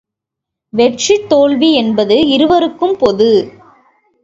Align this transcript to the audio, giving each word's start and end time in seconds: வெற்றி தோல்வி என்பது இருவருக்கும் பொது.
வெற்றி 0.73 1.15
தோல்வி 1.27 1.69
என்பது 1.73 2.27
இருவருக்கும் 2.27 2.97
பொது. 2.97 3.31